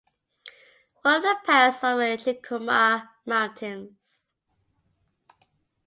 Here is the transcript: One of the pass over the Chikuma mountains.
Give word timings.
One 1.03 1.17
of 1.17 1.21
the 1.21 1.35
pass 1.45 1.83
over 1.83 2.17
the 2.17 2.17
Chikuma 2.17 3.07
mountains. 3.27 4.25